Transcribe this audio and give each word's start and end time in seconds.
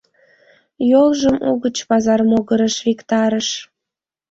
Йолжым 0.91 1.35
угыч 1.49 1.77
пазар 1.89 2.19
могырыш 2.29 2.75
виктарыш. 2.85 3.49